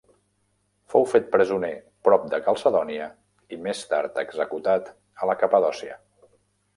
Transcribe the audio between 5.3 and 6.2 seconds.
la Capadòcia.